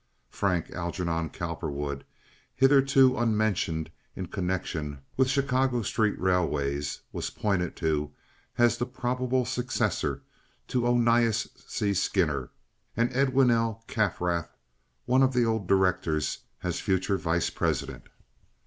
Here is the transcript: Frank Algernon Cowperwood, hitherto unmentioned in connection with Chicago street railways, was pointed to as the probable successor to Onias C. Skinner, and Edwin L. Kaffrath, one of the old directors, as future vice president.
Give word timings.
Frank 0.31 0.71
Algernon 0.71 1.29
Cowperwood, 1.29 2.03
hitherto 2.55 3.15
unmentioned 3.19 3.91
in 4.15 4.25
connection 4.25 4.97
with 5.15 5.29
Chicago 5.29 5.83
street 5.83 6.19
railways, 6.19 7.01
was 7.11 7.29
pointed 7.29 7.75
to 7.75 8.09
as 8.57 8.79
the 8.79 8.87
probable 8.87 9.45
successor 9.45 10.23
to 10.69 10.87
Onias 10.87 11.49
C. 11.67 11.93
Skinner, 11.93 12.49
and 12.97 13.13
Edwin 13.15 13.51
L. 13.51 13.83
Kaffrath, 13.87 14.49
one 15.05 15.21
of 15.21 15.33
the 15.33 15.45
old 15.45 15.67
directors, 15.67 16.39
as 16.63 16.79
future 16.79 17.19
vice 17.19 17.51
president. 17.51 18.07